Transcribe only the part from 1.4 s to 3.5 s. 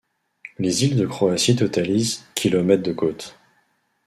totalisent km de côte.